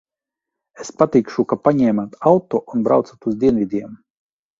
[0.85, 3.93] Es pateikšu, ka paņēmāt auto un braucat uz dienvidiem.